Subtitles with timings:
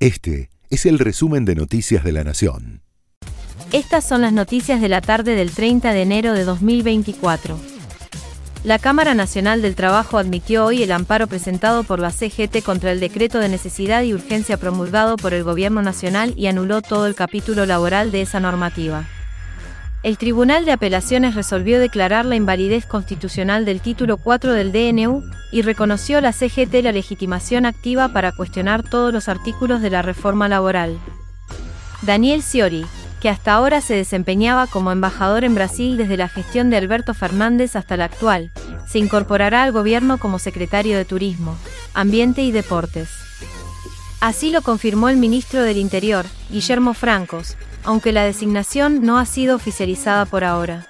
[0.00, 2.80] Este es el resumen de Noticias de la Nación.
[3.70, 7.60] Estas son las noticias de la tarde del 30 de enero de 2024.
[8.64, 13.00] La Cámara Nacional del Trabajo admitió hoy el amparo presentado por la CGT contra el
[13.00, 17.66] decreto de necesidad y urgencia promulgado por el Gobierno Nacional y anuló todo el capítulo
[17.66, 19.06] laboral de esa normativa.
[20.02, 25.22] El Tribunal de Apelaciones resolvió declarar la invalidez constitucional del título 4 del DNU
[25.52, 30.00] y reconoció a la CGT la legitimación activa para cuestionar todos los artículos de la
[30.00, 30.98] reforma laboral.
[32.00, 32.86] Daniel Sciori,
[33.20, 37.76] que hasta ahora se desempeñaba como embajador en Brasil desde la gestión de Alberto Fernández
[37.76, 38.50] hasta la actual,
[38.88, 41.58] se incorporará al gobierno como secretario de Turismo,
[41.92, 43.19] Ambiente y Deportes.
[44.20, 49.56] Así lo confirmó el ministro del Interior, Guillermo Francos, aunque la designación no ha sido
[49.56, 50.86] oficializada por ahora.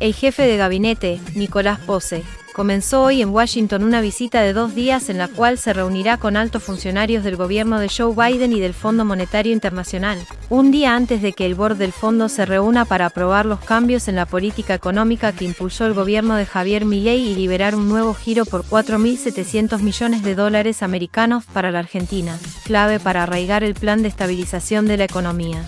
[0.00, 5.10] El jefe de gabinete, Nicolás Pose, comenzó hoy en Washington una visita de dos días
[5.10, 8.74] en la cual se reunirá con altos funcionarios del gobierno de Joe Biden y del
[8.74, 13.06] Fondo Monetario Internacional, un día antes de que el board del fondo se reúna para
[13.06, 17.34] aprobar los cambios en la política económica que impulsó el gobierno de Javier Milei y
[17.34, 23.24] liberar un nuevo giro por 4.700 millones de dólares americanos para la Argentina, clave para
[23.24, 25.64] arraigar el plan de estabilización de la economía.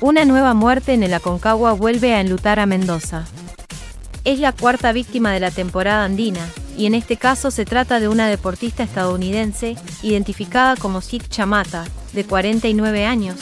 [0.00, 3.24] Una nueva muerte en el Aconcagua vuelve a enlutar a Mendoza.
[4.26, 6.44] Es la cuarta víctima de la temporada andina,
[6.76, 12.24] y en este caso se trata de una deportista estadounidense, identificada como Sid Chamata, de
[12.24, 13.36] 49 años,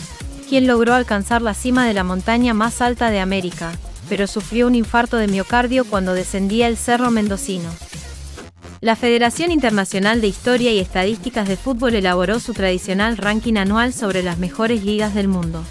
[0.47, 3.73] quien logró alcanzar la cima de la montaña más alta de América,
[4.11, 7.71] pero sufrió un infarto de miocardio cuando descendía el Cerro Mendocino.
[8.83, 14.23] La Federación Internacional de Historia y Estadísticas de Fútbol elaboró su tradicional ranking anual sobre
[14.23, 15.65] las mejores ligas del mundo.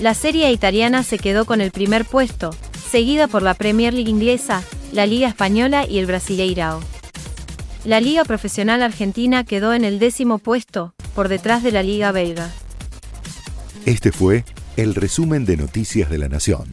[0.00, 2.50] La serie italiana se quedó con el primer puesto,
[2.88, 6.80] seguida por la Premier League inglesa, la Liga Española y el Brasileirao.
[7.84, 12.50] La Liga Profesional Argentina quedó en el décimo puesto, por detrás de la Liga Belga.
[13.84, 14.44] Este fue
[14.76, 16.66] el resumen de Noticias de la Nación.